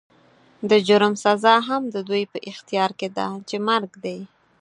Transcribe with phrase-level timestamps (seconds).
[0.69, 4.19] د جرم سزا هم د دوی په اختيار کې ده چې مرګ دی.